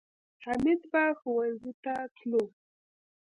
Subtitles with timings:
[0.43, 2.43] حمید به ښوونځي ته تلو